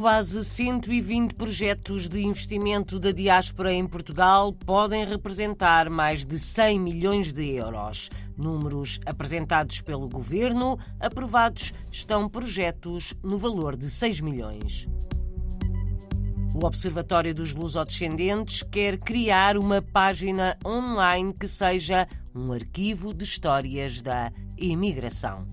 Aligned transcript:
quase 0.00 0.42
120 0.42 1.34
projetos 1.34 2.08
de 2.08 2.22
investimento 2.22 2.98
da 2.98 3.12
diáspora 3.12 3.70
em 3.70 3.86
Portugal 3.86 4.50
podem 4.50 5.04
representar 5.04 5.90
mais 5.90 6.24
de 6.24 6.38
100 6.38 6.80
milhões 6.80 7.34
de 7.34 7.56
euros. 7.56 8.08
Números 8.34 8.98
apresentados 9.04 9.82
pelo 9.82 10.08
governo, 10.08 10.78
aprovados 10.98 11.74
estão 11.92 12.30
projetos 12.30 13.12
no 13.22 13.36
valor 13.36 13.76
de 13.76 13.90
6 13.90 14.22
milhões. 14.22 14.88
O 16.54 16.64
Observatório 16.64 17.34
dos 17.34 17.52
Lusodescendentes 17.52 18.62
quer 18.62 18.96
criar 18.96 19.58
uma 19.58 19.82
página 19.82 20.56
online 20.64 21.34
que 21.34 21.46
seja 21.46 22.08
um 22.34 22.50
arquivo 22.52 23.12
de 23.12 23.24
histórias 23.24 24.00
da 24.00 24.32
imigração. 24.56 25.46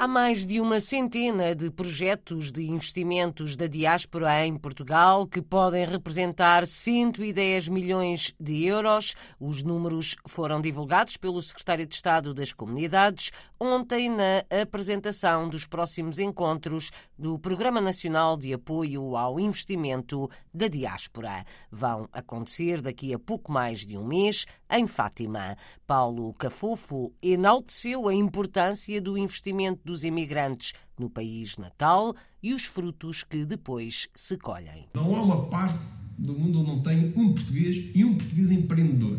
Há 0.00 0.06
mais 0.06 0.46
de 0.46 0.60
uma 0.60 0.78
centena 0.78 1.56
de 1.56 1.72
projetos 1.72 2.52
de 2.52 2.64
investimentos 2.64 3.56
da 3.56 3.66
diáspora 3.66 4.46
em 4.46 4.56
Portugal 4.56 5.26
que 5.26 5.42
podem 5.42 5.84
representar 5.84 6.64
110 6.64 7.68
milhões 7.68 8.32
de 8.38 8.64
euros. 8.64 9.16
Os 9.40 9.64
números 9.64 10.14
foram 10.24 10.60
divulgados 10.60 11.16
pelo 11.16 11.42
Secretário 11.42 11.84
de 11.84 11.96
Estado 11.96 12.32
das 12.32 12.52
Comunidades 12.52 13.32
ontem 13.58 14.08
na 14.08 14.44
apresentação 14.62 15.48
dos 15.48 15.66
próximos 15.66 16.20
encontros 16.20 16.92
do 17.18 17.36
Programa 17.36 17.80
Nacional 17.80 18.36
de 18.36 18.52
Apoio 18.52 19.16
ao 19.16 19.40
Investimento 19.40 20.30
da 20.54 20.68
Diáspora. 20.68 21.44
Vão 21.72 22.08
acontecer 22.12 22.80
daqui 22.80 23.12
a 23.12 23.18
pouco 23.18 23.50
mais 23.50 23.84
de 23.84 23.98
um 23.98 24.06
mês 24.06 24.46
em 24.70 24.86
Fátima. 24.86 25.56
Paulo 25.86 26.32
Cafofo 26.34 27.12
enalteceu 27.20 28.06
a 28.06 28.14
importância 28.14 29.00
do 29.00 29.18
investimento 29.18 29.87
dos 29.88 30.04
imigrantes 30.04 30.74
no 30.98 31.08
país 31.08 31.56
natal 31.56 32.14
e 32.42 32.52
os 32.52 32.64
frutos 32.64 33.24
que 33.24 33.44
depois 33.46 34.08
se 34.14 34.36
colhem. 34.36 34.86
Não 34.94 35.16
há 35.16 35.22
uma 35.22 35.46
parte 35.46 35.86
do 36.18 36.34
mundo 36.34 36.60
onde 36.60 36.70
não 36.70 36.82
tem 36.82 37.12
um 37.16 37.32
português 37.32 37.90
e 37.94 38.04
um 38.04 38.14
português 38.14 38.50
empreendedor. 38.50 39.18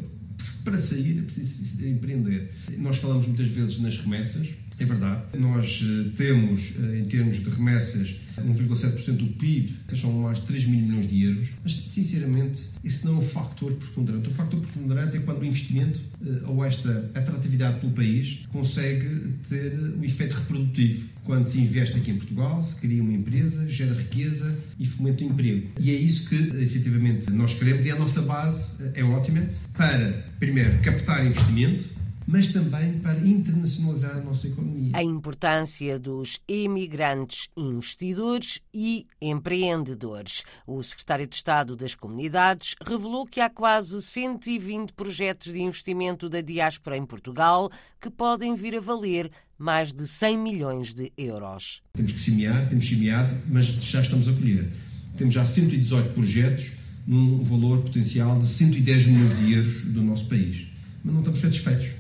Para 0.64 0.78
sair 0.78 1.20
é 1.20 1.22
preciso 1.24 1.88
empreender. 1.88 2.54
Nós 2.78 2.98
falamos 2.98 3.26
muitas 3.26 3.48
vezes 3.48 3.80
nas 3.80 3.98
remessas, 3.98 4.48
é 4.80 4.86
verdade. 4.86 5.22
Nós 5.38 5.84
eh, 5.84 6.10
temos, 6.16 6.74
eh, 6.82 7.00
em 7.00 7.06
termos 7.06 7.38
de 7.38 7.50
remessas, 7.50 8.16
1,7% 8.38 9.18
do 9.18 9.28
PIB, 9.28 9.74
são 9.94 10.12
mais 10.14 10.40
de 10.40 10.46
3 10.46 10.66
mil 10.66 10.80
milhões 10.80 11.08
de 11.08 11.24
euros, 11.24 11.50
mas, 11.62 11.74
sinceramente, 11.74 12.70
esse 12.84 13.06
não 13.06 13.16
é 13.16 13.18
o 13.18 13.22
fator 13.22 13.74
preponderante. 13.74 14.30
O 14.30 14.32
fator 14.32 14.62
preponderante 14.62 15.18
é 15.18 15.20
quando 15.20 15.42
o 15.42 15.46
investimento 15.46 16.00
eh, 16.26 16.42
ou 16.46 16.64
esta 16.64 17.12
atratividade 17.14 17.80
pelo 17.82 17.92
país 17.92 18.46
consegue 18.50 19.34
ter 19.48 19.74
o 20.00 20.06
efeito 20.06 20.34
reprodutivo. 20.34 21.10
Quando 21.26 21.46
se 21.46 21.60
investe 21.60 21.98
aqui 21.98 22.12
em 22.12 22.18
Portugal, 22.18 22.64
se 22.64 22.76
cria 22.78 23.04
uma 23.04 23.14
empresa, 23.14 23.70
gera 23.70 23.94
riqueza 23.94 24.58
e 24.80 24.86
fomenta 24.86 25.24
o 25.24 25.28
emprego. 25.28 25.68
E 25.80 25.92
é 25.92 25.94
isso 25.94 26.28
que, 26.28 26.36
efetivamente, 26.36 27.30
nós 27.32 27.54
queremos 27.54 27.86
e 27.86 27.92
a 27.92 27.96
nossa 27.96 28.22
base 28.22 28.78
é 28.96 29.04
ótima 29.04 29.48
para, 29.74 30.26
primeiro, 30.40 30.80
captar 30.80 31.26
investimento, 31.26 31.99
mas 32.32 32.50
também 32.50 33.00
para 33.00 33.20
internacionalizar 33.20 34.18
a 34.18 34.22
nossa 34.22 34.48
economia. 34.48 34.92
A 34.94 35.04
importância 35.04 35.98
dos 35.98 36.40
imigrantes 36.48 37.50
investidores 37.58 38.62
e 38.72 39.08
empreendedores. 39.20 40.44
O 40.68 40.82
secretário 40.84 41.26
de 41.26 41.36
Estado 41.36 41.76
das 41.76 41.96
Comunidades 41.96 42.76
revelou 42.86 43.26
que 43.26 43.42
há 43.42 43.50
quase 43.50 44.00
120 44.00 44.94
projetos 44.94 45.52
de 45.52 45.60
investimento 45.60 46.30
da 46.30 46.40
diáspora 46.40 46.96
em 46.96 47.06
Portugal 47.06 47.72
que 48.00 48.12
podem 48.12 48.54
vir 48.54 48.76
a 48.76 48.80
valer 48.80 49.32
mais 49.58 49.92
de 49.92 50.08
100 50.08 50.38
milhões 50.38 50.94
de 50.94 51.12
euros. 51.18 51.82
Temos 51.94 52.12
que 52.12 52.22
semear, 52.22 52.70
temos 52.70 52.88
semeado, 52.88 53.36
mas 53.48 53.66
já 53.66 54.02
estamos 54.02 54.28
a 54.28 54.34
colher. 54.34 54.72
Temos 55.18 55.34
já 55.34 55.44
118 55.44 56.14
projetos 56.14 56.74
num 57.08 57.42
valor 57.44 57.82
potencial 57.82 58.38
de 58.38 58.48
110 58.48 59.08
milhões 59.08 59.38
de 59.40 59.54
euros 59.54 59.86
do 59.86 60.04
nosso 60.04 60.28
país. 60.28 60.68
Mas 61.04 61.14
não 61.14 61.22
estamos 61.22 61.40
satisfeitos 61.40 61.99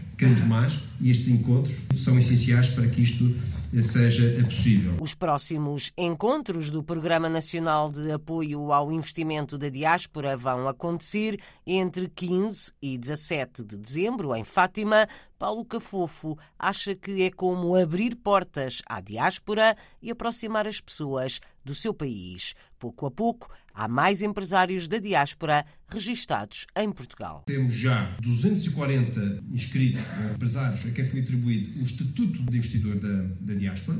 e 1.00 1.12
estes 1.12 1.30
encontros 1.30 1.78
são 1.96 2.20
essenciais 2.20 2.70
para 2.70 2.88
que 2.88 3.02
isto 3.02 3.34
seja 3.82 4.44
possível. 4.44 4.98
Os 5.00 5.14
próximos 5.14 5.94
encontros 5.98 6.72
do 6.72 6.84
Programa 6.84 7.30
Nacional 7.30 7.90
de 7.90 8.12
Apoio 8.12 8.74
ao 8.74 8.92
Investimento 8.92 9.58
da 9.58 9.70
Diáspora 9.70 10.36
vão 10.36 10.68
acontecer 10.68 11.40
entre 11.66 12.10
15 12.10 12.74
e 12.82 12.98
17 12.98 13.64
de 13.64 13.78
dezembro, 13.78 14.36
em 14.36 14.44
Fátima. 14.44 15.08
Paulo 15.38 15.64
Cafofo 15.64 16.38
acha 16.58 16.96
que 16.96 17.24
é 17.24 17.32
como 17.32 17.76
abrir 17.76 18.16
portas 18.16 18.82
à 18.86 19.00
diáspora 19.00 19.78
e 20.02 20.12
aproximar 20.12 20.68
as 20.68 20.82
pessoas 20.82 21.40
do 21.64 21.74
seu 21.74 21.94
país. 21.94 22.56
Pouco 22.78 23.06
a 23.06 23.12
pouco, 23.12 23.50
há 23.80 23.88
mais 23.88 24.22
empresários 24.22 24.90
da 24.90 24.98
diáspora 24.98 25.66
registados 25.88 26.68
em 26.76 26.92
Portugal. 26.92 27.44
Temos 27.48 27.74
já 27.74 28.14
240 28.22 29.42
inscritos 29.54 30.02
empresários 30.34 30.86
a 30.86 30.90
quem 30.92 31.06
foi 31.06 31.22
atribuído 31.22 31.80
o 31.80 31.84
Estatuto 31.84 32.44
de 32.44 32.58
Investidor 32.58 33.00
da, 33.00 33.22
da 33.40 33.54
diáspora 33.54 33.98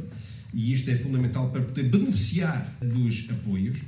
e 0.54 0.74
isto 0.74 0.92
é 0.92 0.96
fundamental 0.96 1.50
para 1.50 1.62
poder 1.62 1.84
beneficiar 1.84 2.76
dos 2.82 3.30
apoios. 3.30 3.80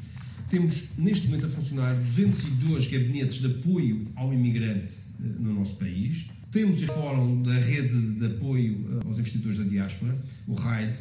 Temos 0.49 0.83
neste 0.97 1.27
momento 1.27 1.47
a 1.47 1.49
funcionar 1.49 1.93
202 1.93 2.87
gabinetes 2.87 3.39
de 3.39 3.47
apoio 3.47 4.07
ao 4.15 4.33
imigrante 4.33 4.95
eh, 4.95 5.25
no 5.39 5.53
nosso 5.53 5.75
país. 5.75 6.25
Temos 6.51 6.81
o 6.83 6.87
Fórum 6.87 7.43
da 7.43 7.53
Rede 7.53 8.13
de 8.13 8.25
Apoio 8.27 8.87
eh, 8.91 9.07
aos 9.07 9.19
Investidores 9.19 9.57
da 9.57 9.65
Diáspora, 9.65 10.17
o 10.47 10.53
RAID. 10.53 10.99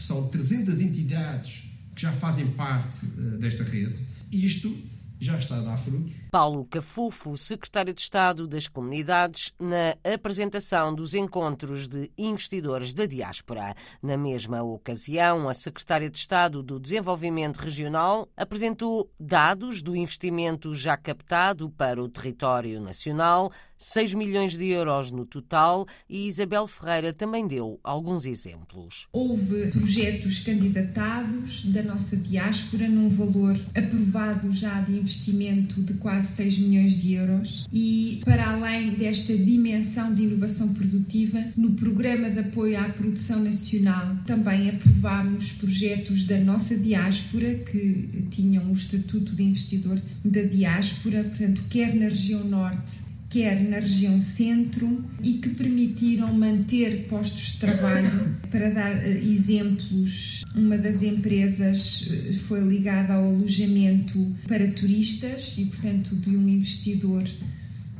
São 0.00 0.26
300 0.28 0.80
entidades 0.80 1.64
que 1.94 2.02
já 2.02 2.12
fazem 2.12 2.46
parte 2.48 3.04
uh, 3.04 3.38
desta 3.38 3.62
rede. 3.62 4.02
Isto 4.32 4.74
já 5.20 5.38
está 5.38 5.58
a 5.58 5.60
dar 5.60 5.76
frutos. 5.76 6.14
Paulo 6.32 6.64
Cafufo, 6.64 7.36
secretário 7.36 7.92
de 7.94 8.00
Estado 8.00 8.48
das 8.48 8.66
Comunidades, 8.66 9.52
na 9.60 9.94
apresentação 10.12 10.92
dos 10.92 11.14
encontros 11.14 11.86
de 11.86 12.10
investidores 12.18 12.92
da 12.92 13.06
diáspora. 13.06 13.74
Na 14.02 14.16
mesma 14.16 14.62
ocasião, 14.62 15.48
a 15.48 15.54
secretária 15.54 16.10
de 16.10 16.18
Estado 16.18 16.60
do 16.60 16.80
Desenvolvimento 16.80 17.58
Regional 17.58 18.28
apresentou 18.36 19.12
dados 19.20 19.80
do 19.80 19.94
investimento 19.94 20.74
já 20.74 20.96
captado 20.96 21.70
para 21.70 22.02
o 22.02 22.08
território 22.08 22.80
nacional 22.80 23.52
6 23.82 24.14
milhões 24.14 24.56
de 24.56 24.64
euros 24.66 25.10
no 25.10 25.26
total 25.26 25.86
e 26.08 26.28
Isabel 26.28 26.68
Ferreira 26.68 27.12
também 27.12 27.48
deu 27.48 27.80
alguns 27.82 28.24
exemplos. 28.24 29.08
Houve 29.12 29.72
projetos 29.72 30.38
candidatados 30.38 31.64
da 31.64 31.82
nossa 31.82 32.16
diáspora 32.16 32.88
num 32.88 33.08
valor 33.08 33.58
aprovado 33.74 34.52
já 34.52 34.80
de 34.82 34.98
investimento 34.98 35.82
de 35.82 35.94
quase 35.94 36.28
6 36.28 36.58
milhões 36.58 36.92
de 36.92 37.14
euros 37.14 37.66
e 37.72 38.20
para 38.24 38.52
além 38.52 38.90
desta 38.94 39.36
dimensão 39.36 40.14
de 40.14 40.22
inovação 40.22 40.72
produtiva, 40.74 41.42
no 41.56 41.72
programa 41.72 42.30
de 42.30 42.38
apoio 42.38 42.78
à 42.78 42.84
produção 42.84 43.40
nacional 43.40 44.16
também 44.24 44.70
aprovámos 44.70 45.52
projetos 45.52 46.24
da 46.24 46.38
nossa 46.38 46.76
diáspora 46.76 47.54
que 47.54 48.26
tinham 48.30 48.70
o 48.70 48.74
estatuto 48.74 49.34
de 49.34 49.42
investidor 49.42 50.00
da 50.24 50.42
diáspora, 50.42 51.24
portanto, 51.24 51.64
quer 51.68 51.94
na 51.96 52.06
região 52.06 52.44
norte 52.44 53.02
quer 53.32 53.62
na 53.62 53.78
região 53.78 54.20
centro 54.20 55.02
e 55.22 55.34
que 55.34 55.48
permitiram 55.48 56.32
manter 56.34 57.06
postos 57.08 57.52
de 57.52 57.58
trabalho. 57.60 58.36
Para 58.50 58.68
dar 58.68 58.90
eh, 58.90 59.22
exemplos, 59.24 60.44
uma 60.54 60.76
das 60.76 61.02
empresas 61.02 62.08
eh, 62.10 62.32
foi 62.46 62.60
ligada 62.60 63.14
ao 63.14 63.24
alojamento 63.24 64.36
para 64.46 64.70
turistas 64.72 65.56
e, 65.56 65.64
portanto, 65.64 66.14
de 66.14 66.36
um 66.36 66.46
investidor 66.46 67.24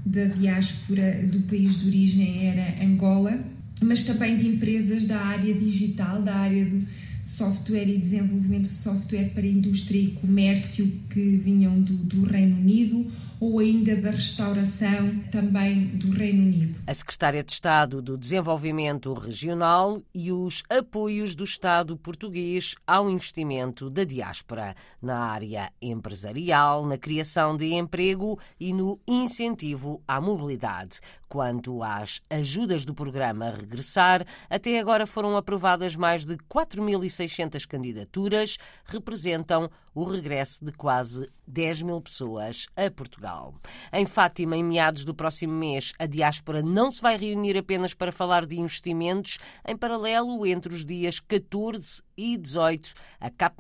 da 0.05 0.27
diáspora 0.27 1.27
do 1.27 1.41
país 1.43 1.81
de 1.81 1.87
origem 1.87 2.47
era 2.49 2.85
Angola, 2.85 3.41
mas 3.81 4.05
também 4.05 4.37
de 4.37 4.47
empresas 4.47 5.07
da 5.07 5.19
área 5.19 5.55
digital, 5.55 6.21
da 6.21 6.37
área 6.37 6.67
do 6.67 6.87
software 7.25 7.89
e 7.89 7.97
desenvolvimento 7.97 8.69
de 8.69 8.75
software 8.75 9.31
para 9.33 9.47
indústria 9.47 9.99
e 9.99 10.09
comércio 10.09 10.93
que 11.09 11.37
vinham 11.43 11.81
do, 11.81 11.95
do 11.95 12.25
Reino 12.25 12.59
Unido 12.59 13.11
ou 13.43 13.59
ainda 13.59 13.97
da 13.97 14.13
restauração 14.13 15.19
também 15.33 15.87
do 15.97 16.13
Reino 16.13 16.45
Unido. 16.45 16.81
A 16.87 16.95
Secretária 16.95 17.43
de 17.43 17.51
Estado 17.51 18.01
do 18.01 18.17
Desenvolvimento 18.17 19.13
Regional 19.13 20.01
e 20.15 20.31
os 20.31 20.63
apoios 20.71 21.35
do 21.35 21.43
Estado 21.43 21.97
português 21.97 22.77
ao 22.87 23.11
investimento 23.11 23.91
da 23.91 24.05
diáspora 24.05 24.77
na 25.03 25.19
área 25.19 25.73
empresarial, 25.83 26.87
na 26.87 26.97
criação 26.97 27.57
de 27.57 27.75
emprego 27.75 28.39
e 28.61 28.73
no 28.73 29.01
incentivo 29.09 30.01
à 30.07 30.21
mobilidade. 30.21 31.01
Quanto 31.29 31.83
às 31.83 32.21
ajudas 32.31 32.85
do 32.85 32.95
programa 32.95 33.51
Regressar, 33.51 34.25
até 34.49 34.79
agora 34.79 35.05
foram 35.05 35.37
aprovadas 35.37 35.97
mais 35.97 36.25
de 36.25 36.37
4.600 36.37 37.67
candidaturas, 37.67 38.57
representam 38.85 39.69
o 39.95 40.05
regresso 40.05 40.65
de 40.65 40.73
quase 40.73 41.29
10 41.47 41.83
mil 41.83 42.01
pessoas 42.01 42.67
a 42.77 42.91
Portugal. 42.91 43.32
Portugal. 43.33 43.55
Em 43.93 44.07
Fátima, 44.07 44.57
em 44.57 44.65
meados 44.65 45.05
do 45.05 45.15
próximo 45.15 45.53
mês, 45.55 45.93
a 45.99 46.07
diáspora 46.07 46.63
não 46.63 46.91
se 46.91 47.01
vai 47.01 47.17
reunir 47.17 47.57
apenas 47.57 47.95
para 47.95 48.13
falar 48.13 48.47
de 48.47 48.59
investimentos. 48.59 49.39
Em 49.67 49.77
paralelo, 49.77 50.47
entre 50.47 50.75
os 50.75 50.85
dias 50.85 51.19
14 51.21 52.03
e 52.17 52.37
18, 52.37 52.93
a 53.21 53.31
CAP 53.31 53.57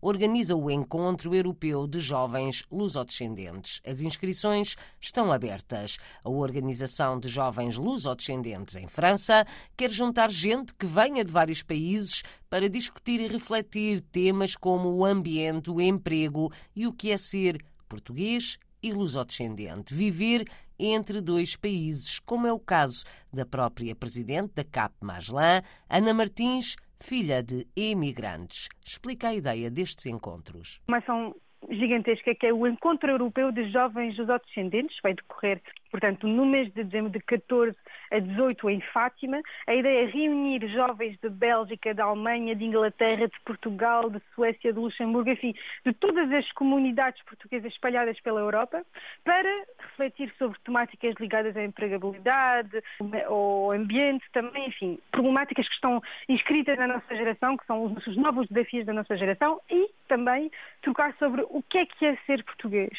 organiza 0.00 0.54
o 0.54 0.70
Encontro 0.70 1.34
Europeu 1.34 1.86
de 1.86 1.98
Jovens 1.98 2.64
Lusodescendentes. 2.70 3.80
As 3.86 4.00
inscrições 4.00 4.76
estão 5.00 5.32
abertas. 5.32 5.98
A 6.22 6.30
Organização 6.30 7.18
de 7.18 7.28
Jovens 7.28 7.76
Lusodescendentes 7.76 8.76
em 8.76 8.86
França 8.86 9.46
quer 9.76 9.90
juntar 9.90 10.30
gente 10.30 10.74
que 10.74 10.86
venha 10.86 11.24
de 11.24 11.32
vários 11.32 11.62
países 11.62 12.22
para 12.50 12.68
discutir 12.68 13.20
e 13.20 13.28
refletir 13.28 14.00
temas 14.00 14.54
como 14.54 14.90
o 14.90 15.04
ambiente, 15.04 15.70
o 15.70 15.80
emprego 15.80 16.52
e 16.76 16.86
o 16.86 16.92
que 16.92 17.10
é 17.10 17.16
ser 17.16 17.64
português 17.88 18.58
e 18.84 18.92
lusodescendente. 18.92 19.94
Viver 19.94 20.44
entre 20.78 21.22
dois 21.22 21.56
países, 21.56 22.18
como 22.18 22.46
é 22.46 22.52
o 22.52 22.58
caso 22.58 23.04
da 23.32 23.46
própria 23.46 23.96
presidente 23.96 24.52
da 24.54 24.64
CAP 24.64 24.94
Maslan, 25.00 25.62
Ana 25.88 26.12
Martins, 26.12 26.76
filha 27.00 27.42
de 27.42 27.66
emigrantes. 27.74 28.68
Explica 28.84 29.28
a 29.28 29.34
ideia 29.34 29.70
destes 29.70 30.04
encontros. 30.04 30.82
Uma 30.86 30.98
ação 30.98 31.34
gigantesca 31.70 32.34
que 32.34 32.46
é 32.46 32.52
o 32.52 32.66
Encontro 32.66 33.10
Europeu 33.10 33.50
de 33.50 33.70
Jovens 33.70 34.18
Lusodescendentes, 34.18 34.98
vai 35.02 35.14
decorrer 35.14 35.62
portanto, 35.94 36.26
no 36.26 36.44
mês 36.44 36.72
de 36.72 36.82
dezembro, 36.82 37.08
de 37.08 37.20
14 37.20 37.76
a 38.10 38.18
18, 38.18 38.68
em 38.68 38.80
Fátima. 38.92 39.40
A 39.64 39.74
ideia 39.74 40.02
é 40.02 40.06
reunir 40.06 40.66
jovens 40.68 41.16
de 41.22 41.28
Bélgica, 41.28 41.94
da 41.94 42.04
Alemanha, 42.04 42.56
de 42.56 42.64
Inglaterra, 42.64 43.28
de 43.28 43.40
Portugal, 43.44 44.10
de 44.10 44.20
Suécia, 44.34 44.72
de 44.72 44.78
Luxemburgo, 44.78 45.30
enfim, 45.30 45.54
de 45.86 45.92
todas 45.92 46.32
as 46.32 46.50
comunidades 46.52 47.22
portuguesas 47.22 47.72
espalhadas 47.72 48.18
pela 48.22 48.40
Europa, 48.40 48.84
para 49.22 49.48
refletir 49.78 50.34
sobre 50.36 50.58
temáticas 50.64 51.14
ligadas 51.20 51.56
à 51.56 51.62
empregabilidade, 51.62 52.82
ao 53.26 53.70
ambiente 53.70 54.24
também, 54.32 54.66
enfim, 54.68 54.98
problemáticas 55.12 55.68
que 55.68 55.74
estão 55.74 56.02
inscritas 56.28 56.76
na 56.76 56.88
nossa 56.88 57.14
geração, 57.14 57.56
que 57.56 57.66
são 57.66 57.84
os 57.84 58.16
novos 58.16 58.48
desafios 58.48 58.84
da 58.84 58.92
nossa 58.92 59.16
geração, 59.16 59.60
e 59.70 59.88
também 60.08 60.50
trocar 60.82 61.14
sobre 61.18 61.42
o 61.42 61.62
que 61.62 61.78
é 61.78 61.86
que 61.86 62.04
é 62.04 62.16
ser 62.26 62.42
português. 62.44 62.98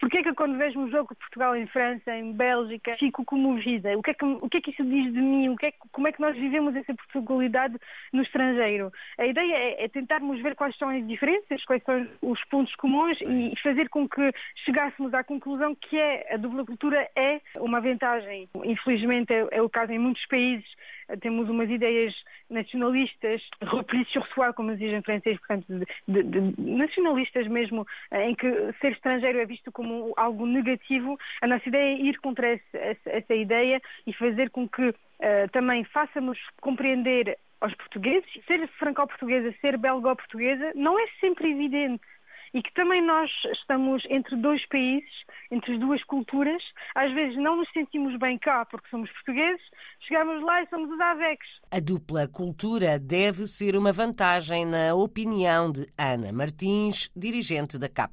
Porque 0.00 0.18
é 0.18 0.22
que 0.24 0.34
quando 0.34 0.58
vejo 0.58 0.80
um 0.80 0.90
jogo 0.90 1.14
de 1.14 1.20
Portugal 1.20 1.56
em 1.56 1.66
França, 1.68 2.14
em 2.14 2.31
Bélgica, 2.32 2.96
fico 2.98 3.24
comovida. 3.24 3.96
O 3.96 4.02
que 4.02 4.10
é 4.10 4.14
que, 4.14 4.24
o 4.24 4.48
que, 4.48 4.56
é 4.58 4.60
que 4.60 4.70
isso 4.70 4.84
diz 4.84 5.12
de 5.12 5.20
mim? 5.20 5.48
O 5.50 5.56
que 5.56 5.66
é, 5.66 5.72
como 5.92 6.08
é 6.08 6.12
que 6.12 6.20
nós 6.20 6.36
vivemos 6.36 6.74
essa 6.74 6.94
Portugalidade 6.94 7.76
no 8.12 8.22
estrangeiro? 8.22 8.92
A 9.18 9.26
ideia 9.26 9.54
é, 9.54 9.84
é 9.84 9.88
tentarmos 9.88 10.40
ver 10.40 10.54
quais 10.54 10.76
são 10.76 10.88
as 10.88 11.06
diferenças, 11.06 11.64
quais 11.64 11.82
são 11.84 12.06
os 12.22 12.42
pontos 12.46 12.74
comuns 12.76 13.18
e 13.20 13.52
fazer 13.62 13.88
com 13.88 14.08
que 14.08 14.32
chegássemos 14.64 15.14
à 15.14 15.22
conclusão 15.22 15.74
que 15.74 15.98
é, 15.98 16.34
a 16.34 16.36
dupla 16.36 16.64
cultura 16.64 17.08
é 17.14 17.40
uma 17.56 17.80
vantagem. 17.80 18.48
Infelizmente 18.64 19.32
é, 19.32 19.46
é 19.50 19.62
o 19.62 19.68
caso 19.68 19.92
em 19.92 19.98
muitos 19.98 20.26
países 20.26 20.66
temos 21.20 21.48
umas 21.48 21.68
ideias 21.70 22.14
nacionalistas, 22.50 23.42
repli 23.60 24.04
sur 24.06 24.26
soi, 24.34 24.52
como 24.52 24.76
dizem 24.76 24.98
em 24.98 25.02
francês, 25.02 25.38
portanto, 25.38 25.66
de, 25.68 25.86
de, 26.08 26.22
de, 26.22 26.60
nacionalistas 26.60 27.46
mesmo, 27.48 27.86
em 28.12 28.34
que 28.34 28.48
ser 28.80 28.92
estrangeiro 28.92 29.38
é 29.38 29.46
visto 29.46 29.72
como 29.72 30.12
algo 30.16 30.46
negativo. 30.46 31.18
A 31.40 31.46
nossa 31.46 31.68
ideia 31.68 31.96
é 31.96 32.00
ir 32.00 32.18
contra 32.20 32.48
essa, 32.48 32.78
essa, 32.78 33.10
essa 33.10 33.34
ideia 33.34 33.80
e 34.06 34.12
fazer 34.12 34.50
com 34.50 34.68
que 34.68 34.88
uh, 34.88 34.94
também 35.52 35.84
façamos 35.84 36.38
compreender 36.60 37.38
aos 37.60 37.74
portugueses, 37.74 38.28
ser 38.46 38.66
franco-portuguesa, 38.78 39.54
ser 39.60 39.78
belgo-portuguesa, 39.78 40.72
não 40.74 40.98
é 40.98 41.06
sempre 41.20 41.50
evidente 41.50 42.02
e 42.54 42.62
que 42.62 42.72
também 42.74 43.04
nós 43.04 43.30
estamos 43.52 44.02
entre 44.08 44.36
dois 44.36 44.66
países, 44.68 45.10
entre 45.50 45.74
as 45.74 45.80
duas 45.80 46.02
culturas, 46.04 46.62
às 46.94 47.12
vezes 47.12 47.36
não 47.36 47.56
nos 47.56 47.70
sentimos 47.72 48.18
bem 48.18 48.38
cá 48.38 48.64
porque 48.66 48.88
somos 48.88 49.10
portugueses, 49.10 49.62
chegamos 50.00 50.42
lá 50.42 50.62
e 50.62 50.68
somos 50.68 50.90
os 50.90 51.00
AVECs. 51.00 51.48
A 51.70 51.80
dupla 51.80 52.28
cultura 52.28 52.98
deve 52.98 53.46
ser 53.46 53.76
uma 53.76 53.92
vantagem 53.92 54.66
na 54.66 54.94
opinião 54.94 55.72
de 55.72 55.86
Ana 55.96 56.32
Martins, 56.32 57.10
dirigente 57.16 57.78
da 57.78 57.88
CAP 57.88 58.12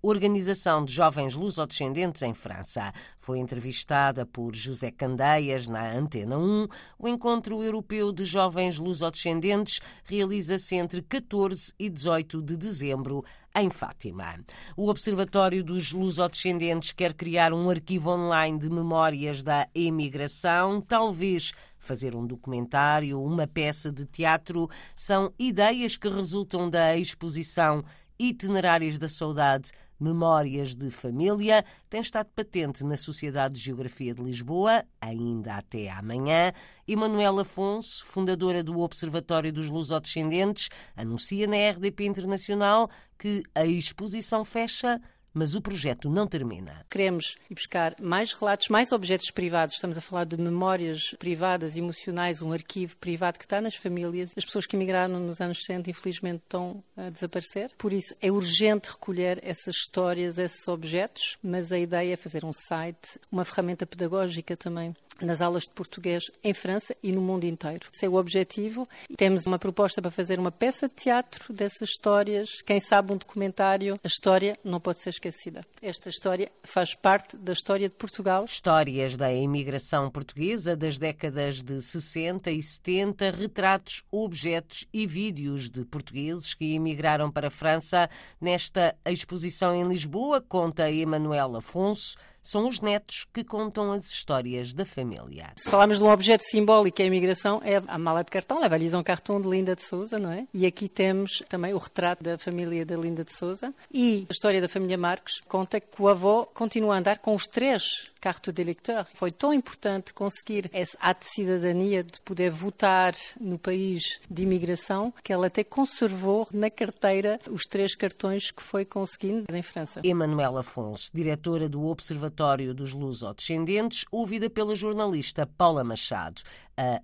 Organização 0.00 0.84
de 0.84 0.92
Jovens 0.92 1.34
Lusodescendentes 1.34 2.22
em 2.22 2.32
França. 2.32 2.92
Foi 3.16 3.40
entrevistada 3.40 4.24
por 4.24 4.54
José 4.54 4.92
Candeias 4.92 5.66
na 5.66 5.92
Antena 5.92 6.38
1. 6.38 6.68
O 7.00 7.08
Encontro 7.08 7.64
Europeu 7.64 8.12
de 8.12 8.24
Jovens 8.24 8.78
Lusodescendentes 8.78 9.80
realiza-se 10.04 10.76
entre 10.76 11.02
14 11.02 11.74
e 11.76 11.90
18 11.90 12.40
de 12.40 12.56
dezembro 12.56 13.24
em 13.56 13.68
Fátima. 13.70 14.38
O 14.76 14.88
Observatório 14.88 15.64
dos 15.64 15.92
Lusodescendentes 15.92 16.92
quer 16.92 17.12
criar 17.12 17.52
um 17.52 17.68
arquivo 17.68 18.10
online 18.10 18.56
de 18.56 18.70
memórias 18.70 19.42
da 19.42 19.66
emigração, 19.74 20.80
talvez 20.80 21.52
fazer 21.76 22.14
um 22.14 22.24
documentário, 22.24 23.20
uma 23.20 23.48
peça 23.48 23.90
de 23.90 24.06
teatro, 24.06 24.70
são 24.94 25.32
ideias 25.36 25.96
que 25.96 26.08
resultam 26.08 26.70
da 26.70 26.96
exposição 26.96 27.82
Itinerários 28.20 28.98
da 28.98 29.08
Saudade 29.08 29.70
Memórias 29.98 30.74
de 30.74 30.90
Família 30.90 31.64
tem 31.90 32.00
estado 32.00 32.28
patente 32.34 32.84
na 32.84 32.96
Sociedade 32.96 33.54
de 33.54 33.60
Geografia 33.60 34.14
de 34.14 34.22
Lisboa, 34.22 34.84
ainda 35.00 35.56
até 35.56 35.90
amanhã. 35.90 36.52
Emanuela 36.86 37.42
Afonso, 37.42 38.04
fundadora 38.06 38.62
do 38.62 38.78
Observatório 38.80 39.52
dos 39.52 39.68
Lusodescendentes, 39.68 40.68
anuncia 40.96 41.46
na 41.46 41.56
RDP 41.70 42.06
Internacional 42.06 42.88
que 43.18 43.42
a 43.54 43.66
exposição 43.66 44.44
fecha 44.44 45.00
mas 45.32 45.54
o 45.54 45.60
projeto 45.60 46.08
não 46.08 46.26
termina. 46.26 46.84
Queremos 46.90 47.36
ir 47.50 47.54
buscar 47.54 47.94
mais 48.00 48.32
relatos, 48.32 48.68
mais 48.68 48.92
objetos 48.92 49.30
privados. 49.30 49.74
Estamos 49.74 49.96
a 49.96 50.00
falar 50.00 50.24
de 50.24 50.36
memórias 50.36 51.14
privadas, 51.18 51.76
emocionais, 51.76 52.42
um 52.42 52.52
arquivo 52.52 52.96
privado 52.96 53.38
que 53.38 53.44
está 53.44 53.60
nas 53.60 53.76
famílias. 53.76 54.32
As 54.36 54.44
pessoas 54.44 54.66
que 54.66 54.76
emigraram 54.76 55.18
nos 55.20 55.40
anos 55.40 55.58
60, 55.64 55.90
infelizmente, 55.90 56.42
estão 56.42 56.82
a 56.96 57.10
desaparecer. 57.10 57.70
Por 57.78 57.92
isso, 57.92 58.14
é 58.20 58.30
urgente 58.30 58.90
recolher 58.90 59.38
essas 59.42 59.76
histórias, 59.76 60.38
esses 60.38 60.66
objetos, 60.68 61.38
mas 61.42 61.72
a 61.72 61.78
ideia 61.78 62.14
é 62.14 62.16
fazer 62.16 62.44
um 62.44 62.52
site, 62.52 63.18
uma 63.30 63.44
ferramenta 63.44 63.86
pedagógica 63.86 64.56
também 64.56 64.94
nas 65.20 65.40
aulas 65.40 65.64
de 65.64 65.70
português 65.70 66.30
em 66.42 66.54
França 66.54 66.96
e 67.02 67.12
no 67.12 67.20
mundo 67.20 67.44
inteiro. 67.44 67.86
Esse 67.92 68.06
é 68.06 68.08
o 68.08 68.14
objetivo. 68.14 68.88
Temos 69.16 69.46
uma 69.46 69.58
proposta 69.58 70.00
para 70.00 70.10
fazer 70.10 70.38
uma 70.38 70.50
peça 70.50 70.88
de 70.88 70.94
teatro 70.94 71.52
dessas 71.52 71.90
histórias. 71.90 72.62
Quem 72.62 72.80
sabe 72.80 73.12
um 73.12 73.16
documentário, 73.16 73.98
a 74.02 74.06
história 74.06 74.58
não 74.64 74.80
pode 74.80 75.00
ser 75.00 75.10
esquecida. 75.10 75.60
Esta 75.82 76.08
história 76.08 76.50
faz 76.62 76.94
parte 76.94 77.36
da 77.36 77.52
história 77.52 77.88
de 77.88 77.94
Portugal. 77.94 78.44
Histórias 78.44 79.16
da 79.16 79.32
imigração 79.32 80.10
portuguesa 80.10 80.76
das 80.76 80.98
décadas 80.98 81.62
de 81.62 81.80
60 81.80 82.50
e 82.50 82.62
70, 82.62 83.30
retratos, 83.30 84.04
objetos 84.10 84.86
e 84.92 85.06
vídeos 85.06 85.68
de 85.68 85.84
portugueses 85.84 86.54
que 86.54 86.74
emigraram 86.74 87.30
para 87.30 87.48
a 87.48 87.50
França. 87.50 88.08
Nesta 88.40 88.96
exposição 89.06 89.74
em 89.74 89.86
Lisboa, 89.86 90.40
conta 90.40 90.90
Emanuel 90.90 91.56
Afonso, 91.56 92.16
são 92.42 92.68
os 92.68 92.80
netos 92.80 93.26
que 93.32 93.44
contam 93.44 93.92
as 93.92 94.06
histórias 94.06 94.72
da 94.72 94.84
família. 94.84 95.52
Se 95.56 95.70
falarmos 95.70 95.98
de 95.98 96.04
um 96.04 96.10
objeto 96.10 96.44
simbólico, 96.44 97.00
a 97.02 97.04
imigração 97.04 97.60
é 97.64 97.82
a 97.86 97.98
mala 97.98 98.22
de 98.22 98.30
cartão, 98.30 98.62
a 98.62 98.68
valise 98.68 98.96
um 98.96 99.02
cartão 99.02 99.40
de 99.40 99.48
Linda 99.48 99.76
de 99.76 99.82
Souza, 99.82 100.18
não 100.18 100.30
é? 100.30 100.46
E 100.52 100.66
aqui 100.66 100.88
temos 100.88 101.42
também 101.48 101.74
o 101.74 101.78
retrato 101.78 102.22
da 102.22 102.38
família 102.38 102.84
da 102.84 102.96
Linda 102.96 103.24
de 103.24 103.32
Souza. 103.32 103.72
E 103.92 104.26
a 104.28 104.32
história 104.32 104.60
da 104.60 104.68
família 104.68 104.98
Marques 104.98 105.40
conta 105.46 105.80
que 105.80 106.00
o 106.00 106.08
avô 106.08 106.46
continua 106.46 106.94
a 106.94 106.98
andar 106.98 107.18
com 107.18 107.34
os 107.34 107.44
três 107.44 108.10
carta 108.20 108.52
de 108.52 108.62
eleitor. 108.62 109.06
Foi 109.14 109.30
tão 109.30 109.52
importante 109.52 110.12
conseguir 110.12 110.70
esse 110.72 110.96
ato 111.00 111.24
de 111.24 111.32
cidadania, 111.32 112.02
de 112.02 112.20
poder 112.20 112.50
votar 112.50 113.14
no 113.40 113.58
país 113.58 114.02
de 114.30 114.42
imigração, 114.42 115.12
que 115.22 115.32
ela 115.32 115.46
até 115.46 115.64
conservou 115.64 116.46
na 116.52 116.70
carteira 116.70 117.40
os 117.50 117.62
três 117.62 117.94
cartões 117.94 118.50
que 118.50 118.62
foi 118.62 118.84
conseguindo 118.84 119.44
em 119.54 119.62
França. 119.62 120.00
Emanuela 120.04 120.60
Afonso, 120.60 121.10
diretora 121.12 121.68
do 121.68 121.84
Observatório 121.86 122.74
dos 122.74 122.92
Luso-Descendentes, 122.92 124.04
ouvida 124.10 124.50
pela 124.50 124.74
jornalista 124.74 125.46
Paula 125.46 125.84
Machado. 125.84 126.42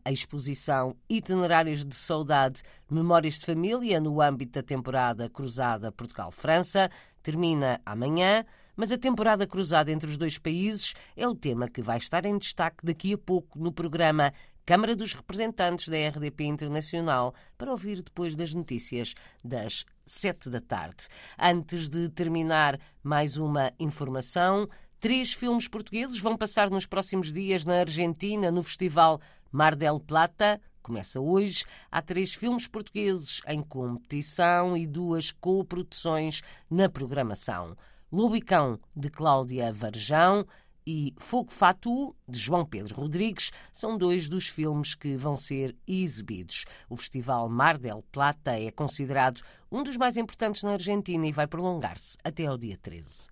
A 0.04 0.12
exposição 0.12 0.94
Itinerários 1.10 1.84
de 1.84 1.96
Saudade, 1.96 2.62
Memórias 2.88 3.34
de 3.34 3.46
Família, 3.46 3.98
no 3.98 4.20
âmbito 4.20 4.52
da 4.52 4.62
temporada 4.62 5.28
Cruzada 5.28 5.90
Portugal-França, 5.90 6.88
termina 7.24 7.80
amanhã 7.84 8.44
mas 8.76 8.90
a 8.90 8.98
temporada 8.98 9.46
cruzada 9.46 9.92
entre 9.92 10.10
os 10.10 10.16
dois 10.16 10.36
países 10.38 10.94
é 11.16 11.26
o 11.28 11.34
tema 11.34 11.68
que 11.68 11.80
vai 11.82 11.98
estar 11.98 12.24
em 12.24 12.36
destaque 12.36 12.84
daqui 12.84 13.12
a 13.12 13.18
pouco 13.18 13.58
no 13.58 13.72
programa 13.72 14.32
Câmara 14.66 14.96
dos 14.96 15.12
Representantes 15.12 15.88
da 15.88 16.08
RDP 16.08 16.44
Internacional, 16.44 17.34
para 17.58 17.70
ouvir 17.70 18.02
depois 18.02 18.34
das 18.34 18.54
notícias 18.54 19.14
das 19.44 19.84
sete 20.06 20.48
da 20.48 20.60
tarde. 20.60 21.06
Antes 21.38 21.88
de 21.88 22.08
terminar, 22.08 22.80
mais 23.02 23.36
uma 23.36 23.72
informação. 23.78 24.66
Três 24.98 25.34
filmes 25.34 25.68
portugueses 25.68 26.18
vão 26.18 26.34
passar 26.34 26.70
nos 26.70 26.86
próximos 26.86 27.30
dias 27.30 27.66
na 27.66 27.80
Argentina, 27.80 28.50
no 28.50 28.62
Festival 28.62 29.20
Mar 29.52 29.76
del 29.76 30.00
Plata. 30.00 30.58
Começa 30.84 31.18
hoje. 31.18 31.64
Há 31.90 32.02
três 32.02 32.34
filmes 32.34 32.68
portugueses 32.68 33.40
em 33.48 33.62
competição 33.62 34.76
e 34.76 34.86
duas 34.86 35.32
co-produções 35.32 36.42
na 36.70 36.90
programação. 36.90 37.74
Lubicão, 38.12 38.78
de 38.94 39.08
Cláudia 39.08 39.72
Varjão, 39.72 40.46
e 40.86 41.14
Fogo 41.16 41.50
Fatu, 41.50 42.14
de 42.28 42.38
João 42.38 42.66
Pedro 42.66 42.94
Rodrigues, 42.94 43.50
são 43.72 43.96
dois 43.96 44.28
dos 44.28 44.46
filmes 44.46 44.94
que 44.94 45.16
vão 45.16 45.34
ser 45.34 45.74
exibidos. 45.88 46.66
O 46.90 46.96
Festival 46.96 47.48
Mar 47.48 47.78
del 47.78 48.04
Plata 48.12 48.52
é 48.52 48.70
considerado 48.70 49.40
um 49.72 49.82
dos 49.82 49.96
mais 49.96 50.18
importantes 50.18 50.62
na 50.62 50.72
Argentina 50.72 51.26
e 51.26 51.32
vai 51.32 51.46
prolongar-se 51.46 52.18
até 52.22 52.44
ao 52.44 52.58
dia 52.58 52.76
13. 52.76 53.28